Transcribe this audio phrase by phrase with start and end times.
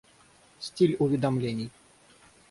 [0.59, 1.69] Стиль уведомлений